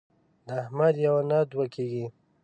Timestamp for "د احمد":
0.47-0.95